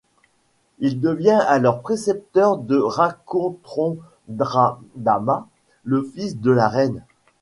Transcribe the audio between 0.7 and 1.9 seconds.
Il devient alors